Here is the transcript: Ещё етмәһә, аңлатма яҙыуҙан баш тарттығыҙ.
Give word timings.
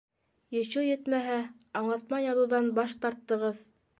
Ещё 0.59 0.83
етмәһә, 0.85 1.35
аңлатма 1.81 2.21
яҙыуҙан 2.23 2.73
баш 2.81 2.99
тарттығыҙ. 3.07 3.63